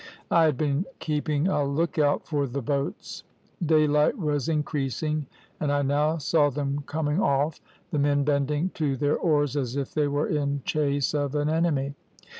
[0.31, 3.23] I had been keeping a look out for the boats.
[3.63, 5.27] Daylight was increasing,
[5.59, 9.93] and I now saw them coming off, the men bending to their oars as if
[9.93, 11.93] they were in chase of an enemy.